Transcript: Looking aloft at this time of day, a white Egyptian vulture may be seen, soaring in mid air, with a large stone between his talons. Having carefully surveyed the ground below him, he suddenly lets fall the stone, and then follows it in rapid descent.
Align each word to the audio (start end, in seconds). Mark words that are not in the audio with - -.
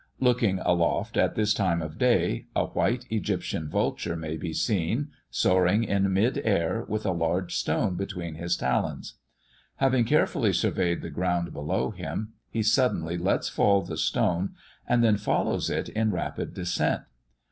Looking 0.19 0.57
aloft 0.57 1.15
at 1.15 1.35
this 1.35 1.53
time 1.53 1.79
of 1.79 1.99
day, 1.99 2.47
a 2.55 2.65
white 2.65 3.05
Egyptian 3.11 3.69
vulture 3.69 4.15
may 4.15 4.35
be 4.35 4.51
seen, 4.51 5.09
soaring 5.29 5.83
in 5.83 6.11
mid 6.11 6.41
air, 6.43 6.83
with 6.87 7.05
a 7.05 7.11
large 7.11 7.53
stone 7.55 7.93
between 7.97 8.33
his 8.33 8.57
talons. 8.57 9.19
Having 9.75 10.05
carefully 10.05 10.53
surveyed 10.53 11.03
the 11.03 11.11
ground 11.11 11.53
below 11.53 11.91
him, 11.91 12.33
he 12.49 12.63
suddenly 12.63 13.15
lets 13.19 13.47
fall 13.47 13.83
the 13.83 13.95
stone, 13.95 14.55
and 14.87 15.03
then 15.03 15.17
follows 15.17 15.69
it 15.69 15.87
in 15.89 16.09
rapid 16.09 16.55
descent. 16.55 17.03